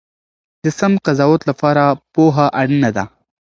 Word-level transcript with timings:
د 0.63 0.65
سم 0.79 0.93
قضاوت 1.05 1.41
لپاره 1.49 1.83
پوهه 2.13 2.45
اړینه 2.61 2.89
ده. 2.97 3.03